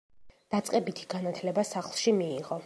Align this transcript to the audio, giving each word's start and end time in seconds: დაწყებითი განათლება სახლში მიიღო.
დაწყებითი 0.55 1.05
განათლება 1.15 1.67
სახლში 1.75 2.19
მიიღო. 2.23 2.59